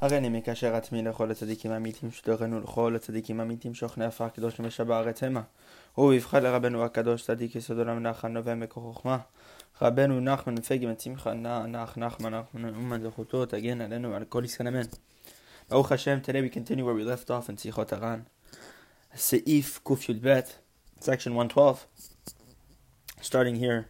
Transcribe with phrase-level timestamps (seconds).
[0.00, 5.22] הריני מקשר עצמי לכל הצדיקים האמיתים שתוכנו לכל הצדיקים האמיתים שוכני עפר קדוש למשע בארץ
[5.22, 5.42] המה.
[5.94, 9.18] הוא יבחר לרבנו הקדוש צדיק יסוד עולם נחן נובע מכוח חוכמה.
[9.82, 14.68] רבנו נחמן מפגי מצמחה נח נח נחמן נחמן אומן זכותו תגן עלינו על כל ישראל
[14.68, 14.86] אמן.
[15.70, 18.26] ברוך השם, today we continue where we left off in Sichot Aran.
[19.16, 20.58] Seif Kuf Yud Bet,
[21.00, 21.86] section 112.
[23.20, 23.88] Starting here,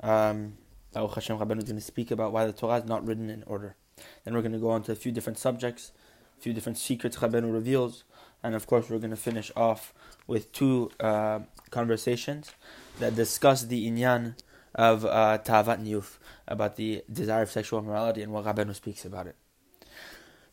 [0.00, 0.54] um,
[0.92, 3.42] Baruch Hashem Rabbeinu is going to speak about why the Torah is not written in
[3.46, 3.76] order.
[4.23, 5.91] Then we're going to go on to a few different subjects,
[6.37, 8.03] a few different secrets Rabbeinu reveals,
[8.43, 9.93] and of course we're going to finish off
[10.27, 11.39] with two uh,
[11.71, 12.51] conversations
[12.99, 14.35] that discuss the inyan
[14.75, 19.27] of uh, Tavat Niyuf, about the desire of sexual morality and what Rabbeinu speaks about
[19.27, 19.35] it.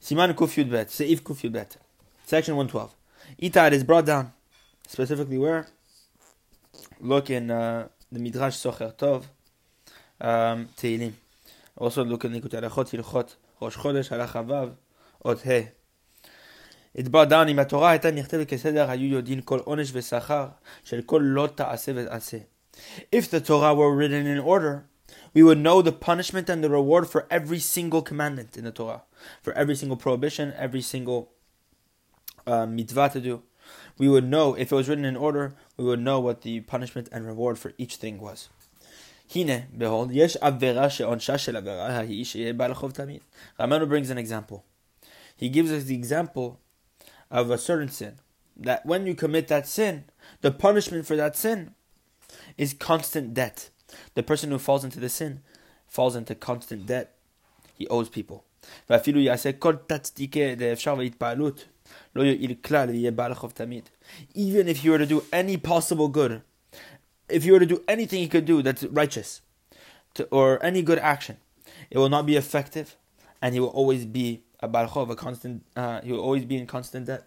[0.01, 1.77] Siman Kuf Seif Kuf
[2.27, 2.95] section 112.
[3.43, 4.33] Itad is brought down,
[4.87, 5.67] specifically where?
[7.01, 9.25] Look in uh, the Midrash Shocher Tov,
[10.21, 10.69] um.
[11.77, 14.77] Also look in Likutei Halachot, Hilchot, Rosh Chodesh,
[15.25, 15.69] Ot He.
[16.95, 17.11] If
[23.31, 24.87] the Torah were written in order,
[25.33, 29.03] we would know the punishment and the reward for every single commandment in the Torah,
[29.43, 31.33] for every single prohibition, every single
[32.47, 33.43] uh, mitzvah to do.
[33.99, 37.09] We would know, if it was written in order, we would know what the punishment
[37.11, 38.49] and reward for each thing was.
[39.36, 43.20] הנה, behold, יש עבירה שעונשה של עבירה ההיא שיהיה בעל חוב תמיד.
[43.60, 44.58] Ramanu brings an example.
[45.42, 46.58] He gives us the example
[47.32, 48.14] of a certain sin.
[48.58, 50.04] That when you commit that sin,
[50.42, 51.60] the punishment for that sin
[52.58, 53.70] is constant debt.
[54.16, 55.42] The person who falls into the sin
[55.88, 57.08] falls into constant debt.
[57.78, 58.44] He owes people.
[58.90, 61.66] ואפילו יעשה כל תצדיקה דאפשר והתפעלות,
[62.16, 63.90] לא יועיל כלל יהיה בעל חוב תמיד.
[64.36, 66.42] Even if you were to do any possible good,
[67.28, 69.42] if you were to do anything he could do that's righteous,
[70.16, 71.38] to, or any good action,
[71.90, 72.96] it will not be effective,
[73.42, 75.64] and he will always be a balchov, a constant.
[75.76, 77.24] Uh, he will always be in constant debt.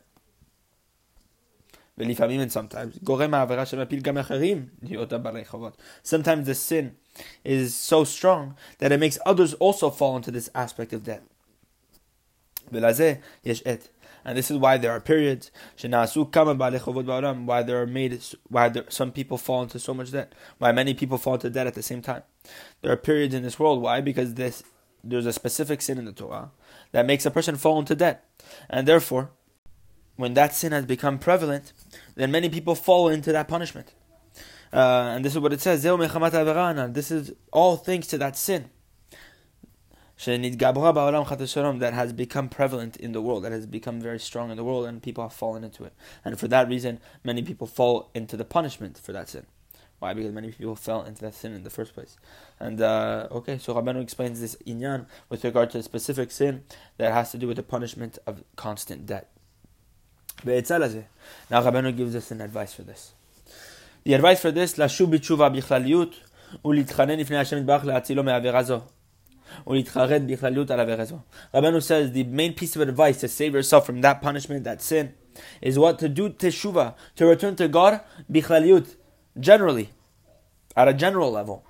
[1.98, 5.76] ולפעמים and sometimes גורם העבירה שמפיל גם אחרים להיות הבעלי חובות.
[6.04, 10.92] Sometimes the sin is so strong that it makes others also fall into this aspect
[10.92, 11.22] of debt.
[12.72, 13.88] ולזה יש עת.
[14.27, 15.51] and this is why there are periods
[15.81, 20.93] why there are made why there, some people fall into so much debt, why many
[20.93, 22.23] people fall into debt at the same time.
[22.81, 23.81] There are periods in this world.
[23.81, 24.01] Why?
[24.01, 24.63] Because this
[25.01, 26.51] there's a specific sin in the Torah
[26.91, 28.25] that makes a person fall into debt,
[28.69, 29.31] and therefore,
[30.17, 31.71] when that sin has become prevalent,
[32.15, 33.93] then many people fall into that punishment.
[34.73, 35.83] Uh, and this is what it says.
[35.83, 38.69] This is all thanks to that sin
[40.24, 44.86] that has become prevalent in the world, that has become very strong in the world,
[44.86, 45.92] and people have fallen into it.
[46.24, 49.46] And for that reason, many people fall into the punishment for that sin.
[49.98, 50.14] Why?
[50.14, 52.16] Because many people fell into that sin in the first place.
[52.58, 56.64] And uh, okay, so Rabbanu explains this inyan with regard to a specific sin
[56.98, 59.28] that has to do with the punishment of constant debt.
[60.44, 63.12] Now Rabbanu gives us an advice for this.
[64.02, 66.14] The advice for this, לשוב בתשובה בכלליות
[66.64, 68.80] ולהתחנן לפני השם יתברך להצילו מעבירה זו.
[71.53, 75.13] Rabbanu says the main piece of advice to save yourself from that punishment, that sin,
[75.61, 78.95] is what to do teshuva, to return to God bichlaliut,
[79.39, 79.89] generally,
[80.75, 81.63] at a general level.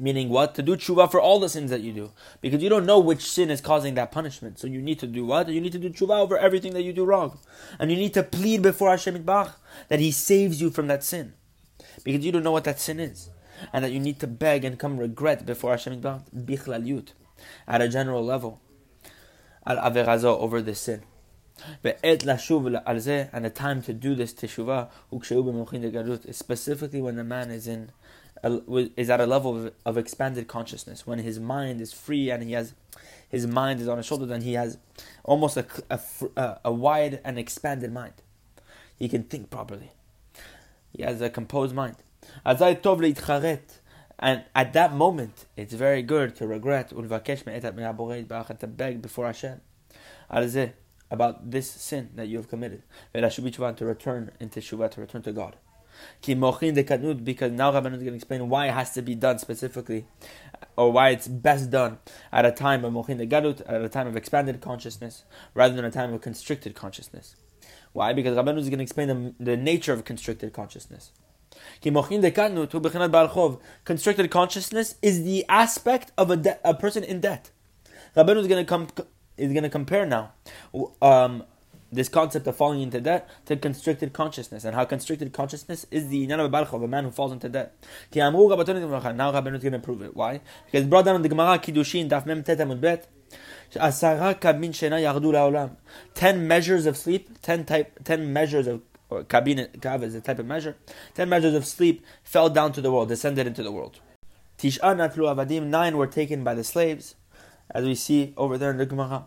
[0.00, 0.54] Meaning what?
[0.54, 2.12] To do tshuva for all the sins that you do.
[2.40, 4.60] Because you don't know which sin is causing that punishment.
[4.60, 5.48] So you need to do what?
[5.48, 7.40] You need to do tshuva over everything that you do wrong.
[7.80, 9.54] And you need to plead before Hashem Itbach
[9.88, 11.32] that He saves you from that sin.
[12.04, 13.30] Because you don't know what that sin is
[13.72, 17.08] and that you need to beg and come regret before Hashem bichlalyut,
[17.66, 18.60] at a general level,
[19.66, 21.02] al averazo over this sin.
[21.84, 24.88] Et lashuv al and the time to do this teshuvah
[26.28, 27.90] is specifically when the man is in
[28.96, 32.72] is at a level of, expanded consciousness when his mind is free and he has
[33.28, 34.78] his mind is on his shoulders and he has
[35.24, 38.14] almost a, a, a wide and expanded mind.
[38.96, 39.90] He can think properly.
[40.92, 41.96] He has a composed mind.
[44.20, 49.60] And at that moment, it's very good to regret and to beg before Hashem
[51.10, 52.82] about this sin that you have committed.
[53.14, 55.56] To return into Shuvah, to return to God.
[56.22, 60.06] Because now Rabban is going to explain why it has to be done specifically,
[60.76, 61.98] or why it's best done
[62.30, 65.24] at a time of mochin gadut, at a time of expanded consciousness,
[65.54, 67.34] rather than a time of constricted consciousness.
[67.92, 68.12] Why?
[68.12, 71.10] Because Rabban is going to explain the, the nature of constricted consciousness.
[73.84, 77.50] Constricted consciousness is the aspect of a, de- a person in debt.
[78.16, 78.88] Rabbanu is going to come
[79.36, 80.32] is going to compare now
[81.00, 81.44] um,
[81.92, 86.26] this concept of falling into debt to constricted consciousness and how constricted consciousness is the
[86.26, 87.74] inyan of a of a man who falls into debt.
[88.14, 90.16] Now Rabbanu is going to prove it.
[90.16, 90.40] Why?
[90.66, 93.08] Because brought down in the Gemara Kiddushin Daf Mem Tet Bet
[96.14, 100.38] Ten measures of sleep, ten type, ten measures of or kabin kav is a type
[100.38, 100.76] of measure.
[101.14, 104.00] Ten measures of sleep fell down to the world, descended into the world.
[104.58, 107.14] Tish'a natlu avadim, nine were taken by the slaves,
[107.70, 109.26] as we see over there in the Gemara.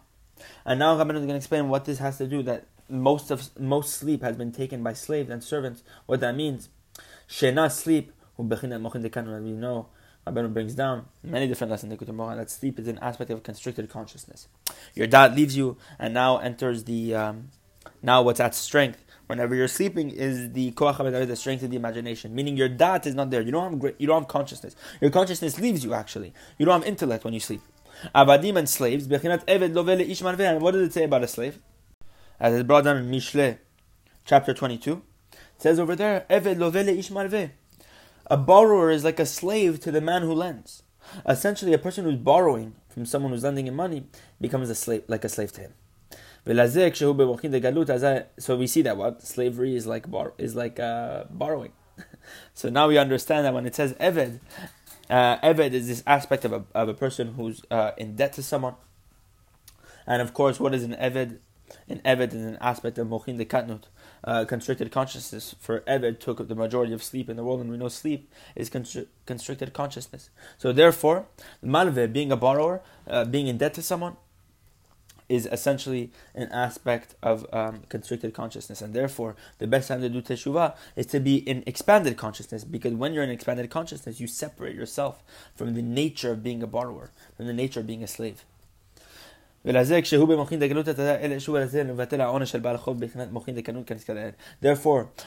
[0.66, 2.44] And now Rabban is going to explain what this has to do.
[2.44, 5.84] That most of most sleep has been taken by slaves and servants.
[6.06, 6.70] What that means,
[7.30, 9.88] shena sleep, who as we know,
[10.28, 13.44] Rabban brings down many different lessons in the Gemara that sleep is an aspect of
[13.44, 14.48] constricted consciousness.
[14.94, 17.50] Your dad leaves you and now enters the um,
[18.02, 22.36] now what's at strength whenever you're sleeping is the koach the strength of the imagination.
[22.36, 23.42] Meaning your dat is not there.
[23.42, 24.76] You don't have you don't have consciousness.
[25.00, 26.34] Your consciousness leaves you actually.
[26.58, 27.62] You don't have intellect when you sleep.
[28.14, 29.06] Avadim and slaves.
[29.06, 31.60] And what does it say about a slave?
[32.40, 33.58] As it's brought down in Mishle,
[34.26, 35.02] chapter 22.
[35.32, 37.12] It says over there, Eved lovele ish
[38.28, 40.84] A borrower is like a slave to the man who lends.
[41.28, 44.08] Essentially, a person who's borrowing from someone who's lending him money
[44.40, 45.74] becomes a slave, like a slave to him.
[46.44, 46.68] So we
[48.68, 50.08] see that what slavery is like
[50.38, 51.74] is like uh, borrowing.
[52.54, 54.40] so now we understand that when it says eved,
[55.10, 58.44] uh, eved is this aspect of a, of a person who's uh, in debt to
[58.44, 58.76] someone.
[60.08, 61.38] And of course, what is an eved?
[61.88, 63.84] An eved is an aspect of mochin de katnut,
[64.24, 65.56] uh, constricted consciousness.
[65.60, 68.70] For eved took the majority of sleep in the world, and we know sleep is
[68.70, 70.32] constri- constricted consciousness.
[70.58, 71.28] So therefore,
[71.64, 74.18] malve being a borrower, uh, being in debt to someone,
[75.32, 80.22] is essentially an aspect of um, constricted consciousness, and therefore the best time to do
[80.22, 82.66] teshuvah is to be in expanded consciousness.
[82.66, 85.24] Because when you're in expanded consciousness, you separate yourself
[85.56, 88.44] from the nature of being a borrower, from the nature of being a slave.
[89.64, 89.92] Therefore,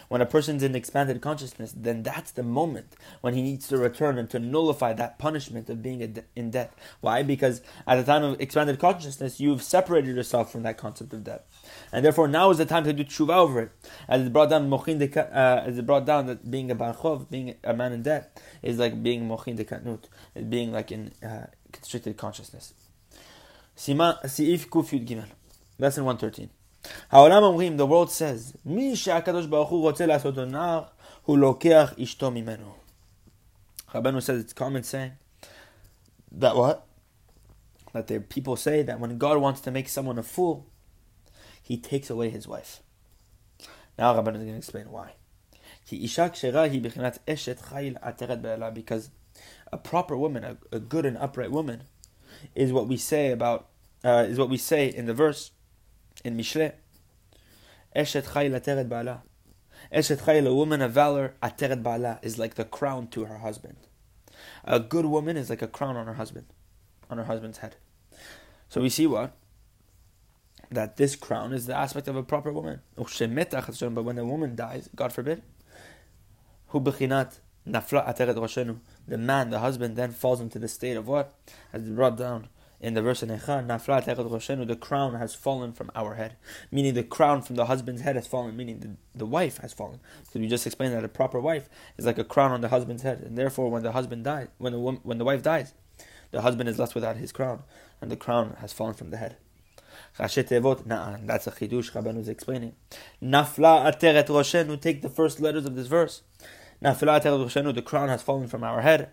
[0.08, 4.18] when a person's in expanded consciousness, then that's the moment when he needs to return
[4.18, 6.76] and to nullify that punishment of being in debt.
[7.00, 7.22] Why?
[7.22, 11.46] Because at the time of expanded consciousness, you've separated yourself from that concept of debt.
[11.92, 13.70] And therefore, now is the time to do tshuva over it.
[14.08, 17.72] As it's brought down, uh, as it brought down that being a barchov, being a
[17.72, 20.06] man in debt, is like being mochin de katnut,
[20.48, 22.74] being like in uh, constricted consciousness.
[23.77, 25.19] סעיף קי"ג,
[25.81, 26.45] lesson 113.
[27.11, 30.83] העולם אומרים, the world says, מי שהקדוש ברוך הוא רוצה לעשות לו נער,
[31.25, 32.73] הוא לוקח אשתו ממנו.
[33.93, 35.13] Rabbeinu says it's common saying
[36.31, 36.85] that what?
[37.93, 40.67] That there people say that when God wants to make someone a fool,
[41.63, 42.83] he takes away his wife.
[43.97, 45.13] Now Rabbeinu is going to explain why.
[48.73, 49.09] Because
[49.71, 51.83] a proper woman, a, a good and upright woman,
[52.54, 53.68] is what we say about
[54.04, 55.50] uh, is what we say in the verse
[56.24, 56.72] in Mishle.
[57.96, 59.22] Eshet chay lateret ba'ala.
[59.92, 63.76] Eshet chay, a woman of valor, ateret ba'ala, is like the crown to her husband.
[64.64, 66.46] A good woman is like a crown on her husband,
[67.08, 67.76] on her husband's head.
[68.68, 69.36] So we see what?
[70.70, 72.80] That this crown is the aspect of a proper woman.
[72.96, 75.42] But when a woman dies, God forbid,
[76.68, 81.06] hu bechinat nafla ateret roshenu, the man, the husband, then falls into the state of
[81.06, 81.34] what?
[81.72, 82.48] As brought down
[82.80, 86.36] in the verse in Nafla Roshenu, the crown has fallen from our head.
[86.70, 90.00] Meaning the crown from the husband's head has fallen, meaning the, the wife has fallen.
[90.30, 93.02] So we just explained that a proper wife is like a crown on the husband's
[93.02, 93.20] head.
[93.20, 95.72] And therefore, when the husband dies, when the, when the wife dies,
[96.30, 97.62] the husband is left without his crown,
[98.00, 99.36] and the crown has fallen from the head.
[100.18, 102.74] That's a chidush Rabban was explaining.
[103.22, 104.80] Nafla ateret roshenu.
[104.80, 106.22] Take the first letters of this verse.
[106.84, 109.08] Now, the crown has fallen from our head.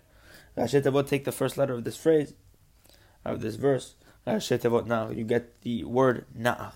[0.54, 2.34] Take the first letter of this phrase,
[3.24, 3.94] of this verse.
[4.26, 6.72] Now you get the word na'ah,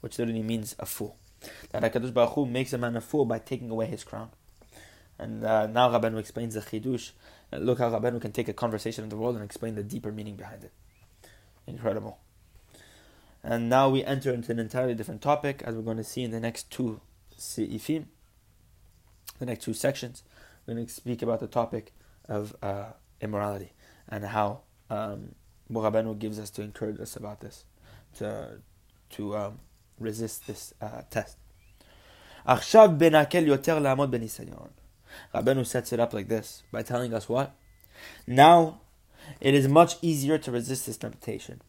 [0.00, 1.16] which literally means a fool.
[1.70, 4.30] That Hakadosh Baruch Hu makes a man a fool by taking away his crown.
[5.18, 7.10] And uh, now Rabbanu explains the chidush.
[7.52, 10.12] Uh, look how Rabbanu can take a conversation in the world and explain the deeper
[10.12, 10.72] meaning behind it.
[11.66, 12.18] Incredible.
[13.42, 16.30] And now we enter into an entirely different topic, as we're going to see in
[16.30, 17.00] the next two
[17.36, 18.04] seifim,
[19.40, 20.22] the next two sections
[20.66, 21.92] we're going to speak about the topic
[22.28, 22.86] of uh,
[23.20, 23.72] immorality
[24.08, 25.34] and how um,
[26.18, 27.64] gives us to encourage us about this,
[28.18, 28.60] to
[29.10, 29.60] to um,
[29.98, 31.36] resist this uh, test.
[35.34, 37.54] Rabbeinu sets it up like this by telling us what?
[38.26, 38.80] Now,
[39.40, 41.62] it is much easier to resist this temptation,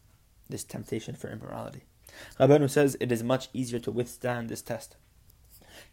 [0.48, 1.84] this temptation for immorality.
[2.38, 4.96] Rabbeinu says it is much easier to withstand this test.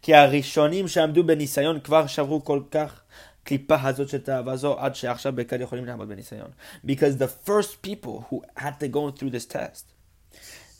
[0.01, 3.01] כי הראשונים שעמדו בניסיון כבר שברו כל כך
[3.43, 6.49] קליפה הזאת של תאווה זו עד שעכשיו בקל יכולים לעמוד בניסיון.
[6.85, 9.85] Because the first people who had to go through this test,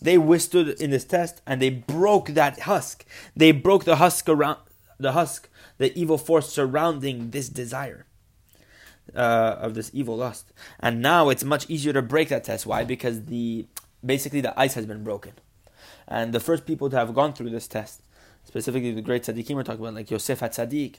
[0.02, 3.06] they withstood in this test and they broke that husk.
[3.36, 4.58] They broke the husk around
[5.00, 8.06] the husk, the evil force surrounding this desire.
[9.16, 12.66] Uh, of this evil lust, and now it's much easier to break that test.
[12.66, 12.86] Why?
[12.86, 13.66] Because the
[14.06, 15.34] basically the ice has been broken.
[16.08, 18.02] And the first people to have gone through this test,
[18.47, 20.97] specifically the great tzaddikim we're talking about, like Yosef HaTzaddik,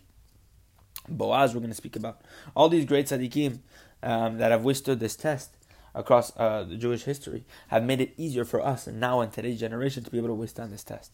[1.08, 2.22] Boaz we're going to speak about,
[2.56, 3.60] all these great tzaddikim
[4.04, 5.58] um, that have withstood this test
[5.96, 9.60] across uh, the Jewish history have made it easier for us and now in today's
[9.60, 11.14] generation to be able to withstand this test.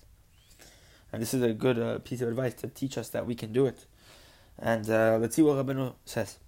[1.11, 3.53] And this is a good uh, piece of advice to teach us that we can
[3.53, 3.85] do it.
[4.57, 6.39] And uh, let's see what Rabbeinu says.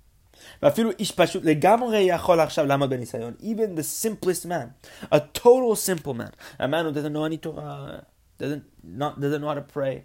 [3.39, 4.73] Even the simplest man,
[5.11, 8.05] a total simple man, a man who doesn't know any Torah,
[8.38, 10.04] doesn't not doesn't know how to pray,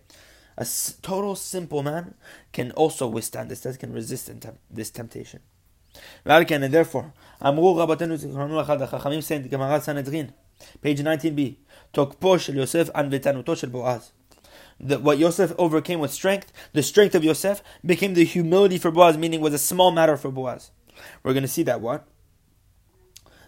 [0.57, 0.65] a
[1.01, 2.13] total simple man
[2.51, 4.31] can also withstand this test, can resist
[4.71, 5.41] this temptation.
[6.25, 7.11] and therefore,
[7.41, 10.27] אמרו רבותינו זיכרונו אחד החכמים saying, גמרא סנהדרין,
[10.83, 11.39] page 19b,
[11.91, 14.11] תוקפו של יוסף ענוותנותו של בועז
[14.79, 19.17] that what Yosef overcame with strength, the strength of Yosef became the humility for Boaz,
[19.17, 20.71] meaning was a small matter for Boaz.
[21.23, 22.05] We're going to see that what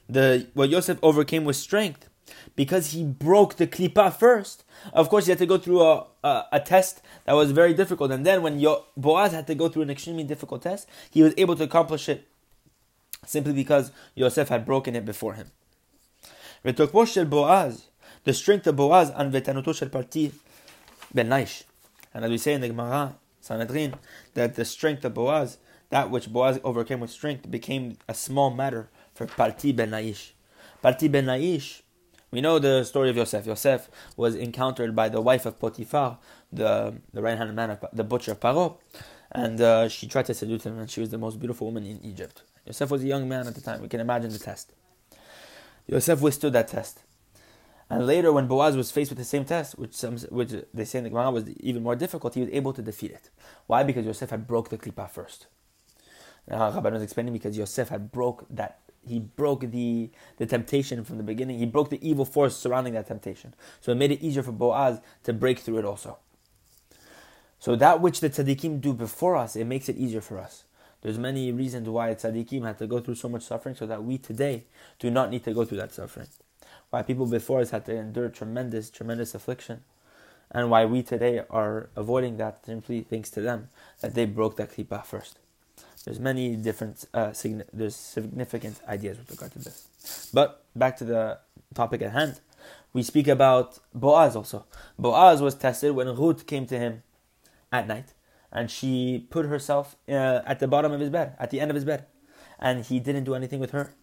[0.10, 2.10] the what Yosef overcame with strength
[2.57, 4.65] because he broke the klipa first.
[4.93, 8.11] Of course, he had to go through a, a, a test that was very difficult,
[8.11, 11.35] and then when Yo, Boaz had to go through an extremely difficult test, he was
[11.37, 12.29] able to accomplish it
[13.25, 15.51] simply because Yosef had broken it before him.
[16.65, 17.87] Boaz,
[18.25, 20.33] the strength of Boaz and vetanuto shel Palti
[21.12, 21.65] ben Laish.
[22.15, 23.95] And as we say in the Gemara, Sanhedrin,
[24.35, 25.59] that the strength of Boaz,
[25.91, 30.31] that which Boaz overcame with strength, became a small matter for Palti ben Laish.
[30.81, 31.82] Palti ben Laish,
[32.33, 33.47] we know the story of Yosef.
[33.47, 36.19] Yosef was encountered by the wife of Potiphar,
[36.51, 38.79] the, the right hand man of the butcher of Paro,
[39.31, 42.03] and uh, she tried to seduce him, and she was the most beautiful woman in
[42.03, 42.43] Egypt.
[42.67, 43.83] Yosef was a young man at the time.
[43.83, 44.73] We can imagine the test.
[45.87, 47.01] Yosef withstood that test.
[47.91, 50.99] And later, when Boaz was faced with the same test, which some, which they say
[50.99, 53.29] in the Gemara was even more difficult, he was able to defeat it.
[53.67, 53.83] Why?
[53.83, 55.49] Because Yosef had broke the klipa first.
[56.49, 61.16] Now, Rabban was explaining because Yosef had broke that he broke the, the temptation from
[61.16, 61.59] the beginning.
[61.59, 63.54] He broke the evil force surrounding that temptation.
[63.80, 66.18] So it made it easier for Boaz to break through it also.
[67.59, 70.64] So that which the tzaddikim do before us, it makes it easier for us.
[71.00, 74.18] There's many reasons why tzaddikim had to go through so much suffering so that we
[74.18, 74.64] today
[74.99, 76.28] do not need to go through that suffering
[76.92, 79.82] why people before us had to endure tremendous, tremendous affliction,
[80.50, 84.71] and why we today are avoiding that simply thanks to them that they broke that
[84.71, 85.38] klipa first.
[86.04, 89.87] There's many different, uh, signi- there's significant ideas with regard to this.
[90.32, 91.38] But back to the
[91.75, 92.40] topic at hand,
[92.92, 94.66] we speak about Boaz also.
[94.99, 97.02] Boaz was tested when Ruth came to him
[97.71, 98.14] at night,
[98.50, 101.75] and she put herself uh, at the bottom of his bed, at the end of
[101.75, 102.06] his bed,
[102.59, 103.94] and he didn't do anything with her.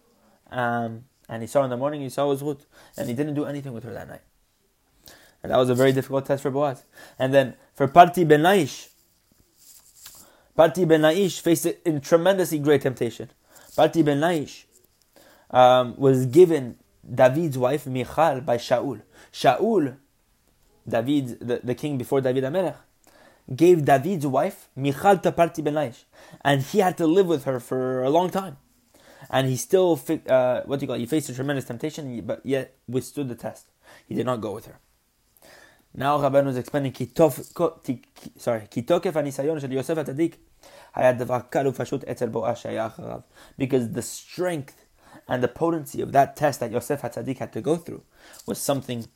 [0.50, 2.66] Um, and he saw in the morning, he saw his Ruth,
[2.96, 4.22] and he didn't do anything with her that night.
[5.42, 6.84] And that was a very difficult test for Boaz.
[7.18, 8.89] And then for Palti Ben Laish,
[10.56, 13.30] Palti Ben Laish faced in tremendously great temptation.
[13.76, 14.64] Palti Ben Laish
[15.50, 16.76] um, was given
[17.14, 19.02] David's wife Michal by Shaul.
[19.32, 19.96] Shaul,
[20.86, 22.76] David, the, the king before David Amelech,
[23.54, 26.04] gave David's wife Michal to Palti Ben Laish,
[26.44, 28.56] and he had to live with her for a long time
[29.28, 31.00] and he still uh, what do you call it?
[31.00, 33.66] He faced a tremendous temptation, but yet withstood the test.
[34.06, 34.78] He did not go with her.
[35.92, 36.94] Now Rabbi is explaining,
[38.36, 38.68] sorry,
[43.58, 44.86] because the strength
[45.28, 48.02] and the potency of that test that Yosef HaTzadik had to go through
[48.46, 49.06] was something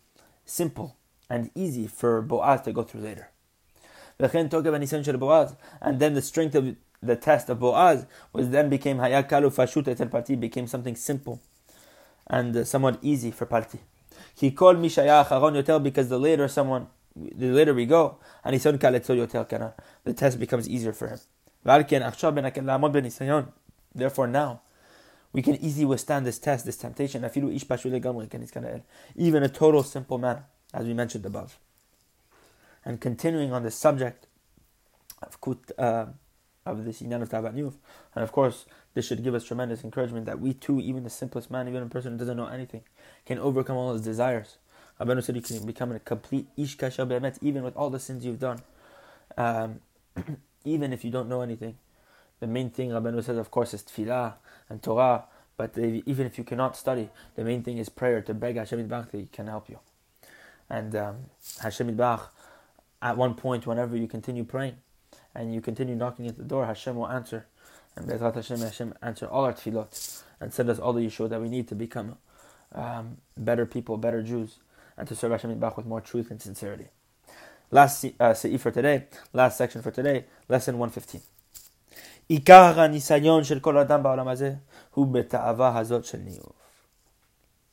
[0.45, 0.97] simple
[1.31, 3.31] and easy for Boaz to go through later.
[4.19, 4.31] And
[6.01, 10.67] then the strength of the test of Boaz was then became Hayakalu Fashut Etel became
[10.67, 11.41] something simple
[12.27, 13.81] and somewhat easy for Palti.
[14.35, 18.59] He called Mishaya Acharon Yotel because the later someone, the later we go, and he
[18.59, 19.75] said Yotel Kana.
[20.05, 21.19] The test becomes easier for him.
[23.95, 24.61] Therefore now,
[25.33, 27.25] we can easily withstand this test, this temptation.
[29.17, 31.59] Even a total simple man, as we mentioned above.
[32.85, 34.27] And continuing on the subject
[35.23, 36.07] of kut, uh,
[36.67, 40.41] of this Inyan of Tabat And of course, this should give us tremendous encouragement that
[40.41, 42.83] we too, even the simplest man, even a person who doesn't know anything,
[43.27, 44.59] can overcome all his desires.
[45.01, 48.25] Abenu said you can become a complete Ish Kasha Be'emet, even with all the sins
[48.25, 48.63] you've done.
[49.37, 49.81] Um,
[50.65, 51.77] even if you don't know anything.
[52.41, 54.35] The main thing Rabbeinu says, of course, is tefillah
[54.69, 55.25] and Torah.
[55.57, 59.13] But even if you cannot study, the main thing is prayer to beg Hashem Yitbach
[59.13, 59.79] that He can help you.
[60.69, 61.17] And um,
[61.63, 62.29] Hashem Yitbach,
[63.01, 64.77] at one point, whenever you continue praying,
[65.36, 67.46] and you continue knocking at the door, Hashem will answer.
[67.96, 71.42] And Bezrat Hashem, Hashem answer all our tefillot and send us all the yeshua that
[71.42, 72.18] we need to become
[72.74, 74.58] um, better people, better Jews,
[74.98, 76.88] and to serve Hashem Yitbach with more truth and sincerity.
[77.72, 81.22] Last uh, seif for today, last section for today, lesson 115.
[82.30, 84.54] עיקר הניסיון של כל אדם בעולם הזה
[84.94, 86.54] הוא בתאווה הזאת של ניאוף.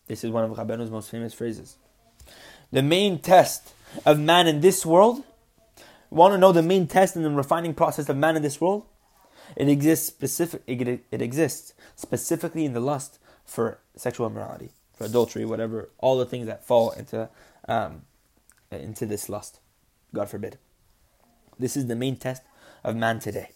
[0.08, 1.76] This is one of Rabbenu's most famous phrases.
[2.72, 5.24] The main test of man in this world,
[6.11, 8.85] want to know the main test in the refining process of man in this world?
[9.55, 10.61] It exists specific.
[10.67, 16.25] It, it exists specifically in the lust for sexual immorality, for adultery, whatever, all the
[16.25, 17.29] things that fall into
[17.67, 18.03] um,
[18.71, 19.59] into this lust.
[20.13, 20.57] God forbid.
[21.59, 22.43] This is the main test
[22.83, 23.49] of man today.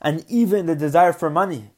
[0.00, 1.70] And even the desire for money.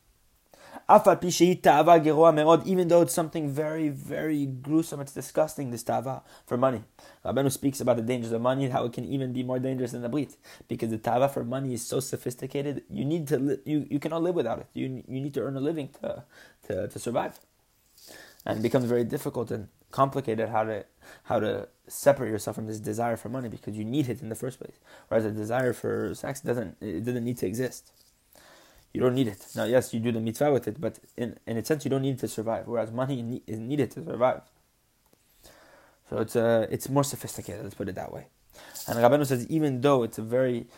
[0.88, 6.84] Even though it's something very, very gruesome, it's disgusting, this tava for money.
[7.24, 10.02] Rabbeinu speaks about the dangers of money, how it can even be more dangerous than
[10.02, 10.36] the brit.
[10.68, 14.22] Because the tava for money is so sophisticated, you need to li- you, you cannot
[14.22, 14.66] live without it.
[14.74, 16.22] You, you need to earn a living to,
[16.68, 17.40] to, to survive.
[18.44, 20.84] And it becomes very difficult and complicated how to
[21.24, 24.34] how to separate yourself from this desire for money because you need it in the
[24.34, 24.78] first place.
[25.08, 27.90] Whereas a desire for sex doesn't it doesn't need to exist.
[28.96, 29.46] You don't need it.
[29.54, 32.00] Now, yes, you do the mitzvah with it, but in, in a sense, you don't
[32.00, 32.66] need it to survive.
[32.66, 34.40] Whereas money is needed to survive.
[36.08, 37.62] So it's uh, it's more sophisticated.
[37.62, 38.28] Let's put it that way.
[38.88, 40.68] And Rabbeinu says, even though it's a very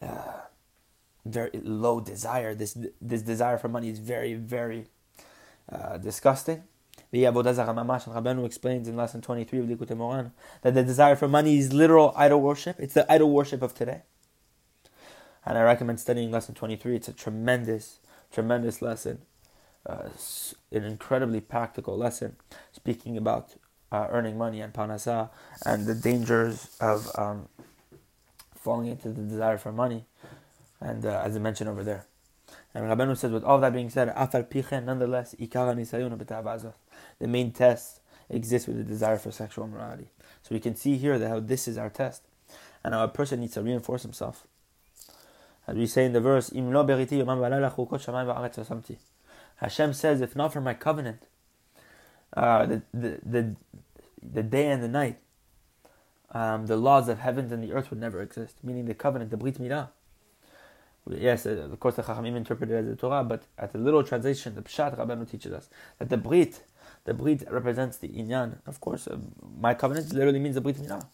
[0.00, 0.42] uh,
[1.26, 4.86] very low desire, this this desire for money is very very
[5.68, 6.62] uh, disgusting
[7.10, 10.30] the Avodah Zarah Mamash, and Rabbeinu explains in lesson 23 of Likutei Moharan
[10.62, 12.76] that the desire for money is literal idol worship.
[12.78, 14.02] It's the idol worship of today.
[15.46, 16.96] And I recommend studying lesson 23.
[16.96, 17.98] It's a tremendous,
[18.32, 19.22] tremendous lesson.
[19.86, 20.08] Uh,
[20.72, 22.36] an incredibly practical lesson
[22.72, 23.54] speaking about
[23.92, 25.28] uh, earning money and parnasa
[25.66, 27.48] and the dangers of um,
[28.54, 30.06] falling into the desire for money.
[30.80, 32.06] And uh, as I mentioned over there.
[32.74, 35.32] And Rabbeinu says, with all that being said, afar pichen, nonetheless,
[37.18, 40.08] the main test exists with the desire for sexual morality.
[40.42, 42.22] So we can see here that how this is our test,
[42.82, 44.46] and how a person needs to reinforce himself.
[45.66, 46.50] As we say in the verse,
[49.56, 51.26] Hashem says, if not for my covenant,
[52.34, 53.56] uh, the, the, the,
[54.22, 55.18] the day and the night,
[56.32, 58.56] um, the laws of heavens and the earth would never exist.
[58.62, 59.88] Meaning the covenant, the Brit Milah.
[61.08, 64.54] Yes, uh, of course the Chachamim interpreted as the Torah, but at the little translation,
[64.54, 66.62] the Pshat Rabbanu teaches us that the Brit
[67.04, 68.56] the Brit represents the Inyan.
[68.66, 69.18] Of course, uh,
[69.60, 71.06] my covenant literally means the Brit Milah.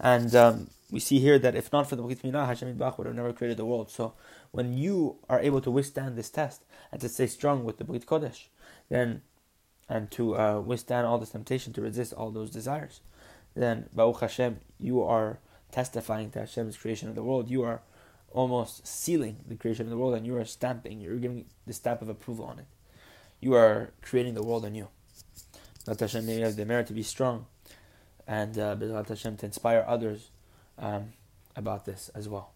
[0.00, 3.14] And um, we see here that if not for the Brit Milah, Hashem would have
[3.14, 3.90] never created the world.
[3.90, 4.14] So
[4.50, 8.06] when you are able to withstand this test and to stay strong with the Brit
[8.06, 8.46] Kodesh,
[8.88, 9.22] then
[9.88, 13.00] and to uh, withstand all this temptation, to resist all those desires,
[13.54, 15.38] then Baruch Hashem, you are
[15.72, 17.50] testifying to Hashem's creation of the world.
[17.50, 17.80] You are
[18.30, 21.00] almost sealing the creation of the world, and you are stamping.
[21.00, 22.66] You're giving the stamp of approval on it
[23.40, 24.88] you are creating the world anew.
[25.84, 27.46] That Hashem may have the merit to be strong,
[28.26, 28.76] and uh,
[29.08, 30.30] Hashem to inspire others
[30.78, 31.12] um,
[31.56, 32.52] about this as well.